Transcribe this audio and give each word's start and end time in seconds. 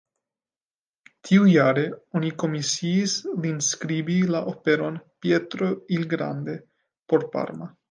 Tiujare 1.27 1.83
oni 2.19 2.31
komisiis 2.45 3.15
lin 3.45 3.61
skribi 3.67 4.17
la 4.37 4.43
operon 4.55 4.99
"Pietro 5.27 5.71
il 5.99 6.11
Grande" 6.17 6.59
por 7.11 7.31
Parma. 7.37 7.73